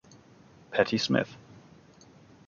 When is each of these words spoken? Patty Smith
Patty 0.71 0.97
Smith 0.97 1.37